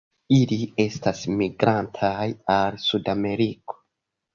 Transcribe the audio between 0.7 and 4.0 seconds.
estas migrantaj al Sudameriko.